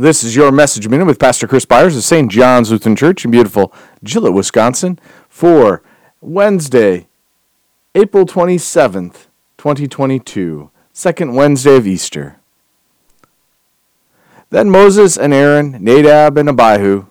[0.00, 2.30] This is your message minute with Pastor Chris Byars of St.
[2.30, 4.98] John's Lutheran Church in beautiful Gillett, Wisconsin,
[5.28, 5.82] for
[6.20, 7.08] Wednesday,
[7.94, 9.26] April 27th,
[9.58, 12.36] 2022, second Wednesday of Easter.
[14.48, 17.06] Then Moses and Aaron, Nadab and Abihu,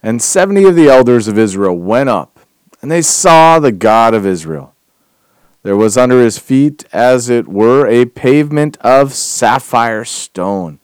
[0.00, 2.38] and seventy of the elders of Israel went up,
[2.80, 4.74] and they saw the God of Israel.
[5.64, 10.78] There was under his feet, as it were, a pavement of sapphire stone,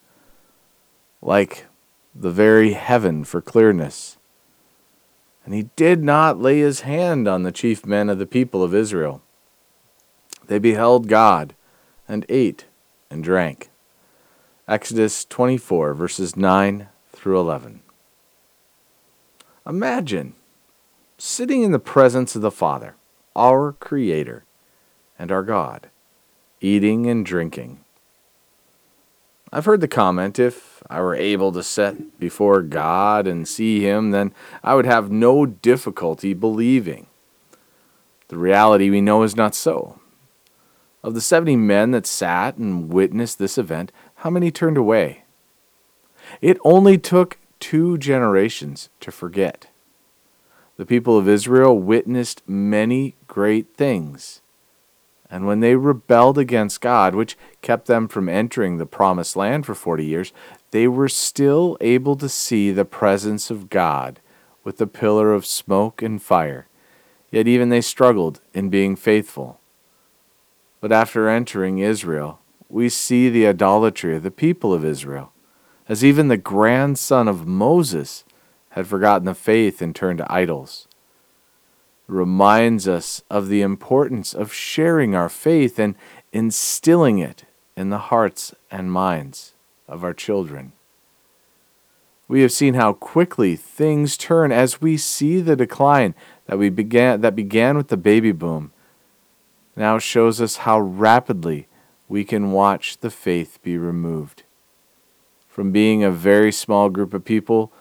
[1.23, 1.67] like
[2.15, 4.19] the very heaven for clearness.
[5.45, 8.75] And he did not lay his hand on the chief men of the people of
[8.75, 9.23] Israel.
[10.47, 11.55] They beheld God
[12.09, 12.67] and ate
[13.11, 13.71] and drank.
[14.69, 17.81] Exodus 24, verses 9 through 11.
[19.67, 20.35] Imagine
[21.19, 22.97] sitting in the presence of the Father,
[23.37, 24.45] our Creator
[25.19, 25.89] and our God,
[26.61, 27.81] eating and drinking.
[29.55, 34.11] I've heard the comment if I were able to sit before God and see Him,
[34.11, 34.33] then
[34.65, 37.07] I would have no difficulty believing.
[38.29, 40.01] The reality we know is not so.
[41.03, 45.25] Of the 70 men that sat and witnessed this event, how many turned away?
[46.41, 49.69] It only took two generations to forget.
[50.79, 54.42] The people of Israel witnessed many great things
[55.33, 59.75] and when they rebelled against God, which kept them from entering the promised land for
[59.75, 60.31] 40 years,
[60.73, 64.21] they were still able to see the presence of God
[64.63, 66.69] with the pillar of smoke and fire.
[67.31, 69.59] Yet even they struggled in being faithful.
[70.83, 75.33] But after entering Israel, we see the idolatry of the people of Israel,
[75.89, 78.25] as even the grandson of Moses
[78.71, 80.89] had forgotten the faith and turned to idols
[82.13, 85.95] reminds us of the importance of sharing our faith and
[86.33, 87.45] instilling it
[87.77, 89.55] in the hearts and minds
[89.89, 90.73] of our children.
[92.29, 96.15] We have seen how quickly things turn as we see the decline
[96.47, 98.73] that we began that began with the baby boom
[99.77, 101.67] now shows us how rapidly
[102.09, 104.43] we can watch the faith be removed.
[105.49, 107.73] From being a very small group of people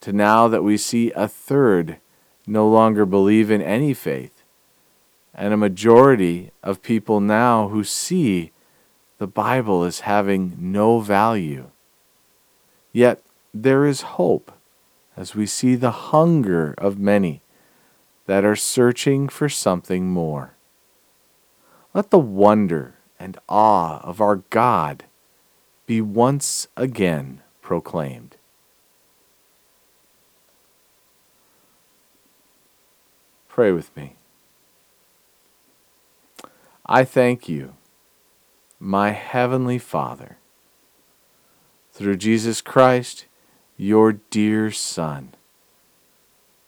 [0.00, 1.98] to now that we see a third
[2.46, 4.42] no longer believe in any faith,
[5.34, 8.52] and a majority of people now who see
[9.18, 11.70] the Bible as having no value.
[12.92, 13.22] Yet
[13.52, 14.52] there is hope
[15.16, 17.40] as we see the hunger of many
[18.26, 20.54] that are searching for something more.
[21.92, 25.04] Let the wonder and awe of our God
[25.86, 28.36] be once again proclaimed.
[33.54, 34.16] Pray with me.
[36.84, 37.74] I thank you,
[38.80, 40.38] my heavenly Father,
[41.92, 43.26] through Jesus Christ,
[43.76, 45.34] your dear Son,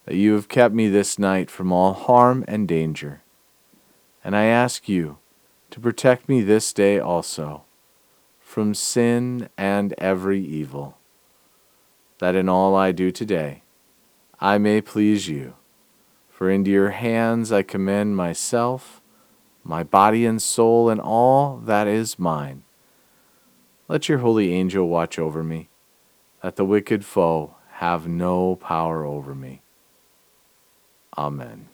[0.05, 3.21] that you have kept me this night from all harm and danger.
[4.23, 5.19] And I ask you
[5.71, 7.65] to protect me this day also
[8.39, 10.99] from sin and every evil,
[12.19, 13.65] that in all I do today
[14.41, 15.55] I may please you
[16.37, 19.01] for into your hands I commend myself,
[19.65, 22.63] my body and soul, and all that is mine.
[23.89, 25.71] Let your holy angel watch over me,
[26.43, 29.63] that the wicked foe have no power over me.
[31.17, 31.71] Amen.